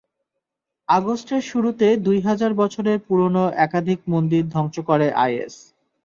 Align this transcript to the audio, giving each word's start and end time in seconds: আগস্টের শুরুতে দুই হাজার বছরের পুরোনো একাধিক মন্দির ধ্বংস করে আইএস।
আগস্টের 0.89 1.41
শুরুতে 1.41 1.87
দুই 2.05 2.19
হাজার 2.21 2.51
বছরের 2.53 2.97
পুরোনো 3.07 3.43
একাধিক 3.65 3.99
মন্দির 4.07 4.43
ধ্বংস 4.53 4.75
করে 4.89 5.07
আইএস। 5.23 5.55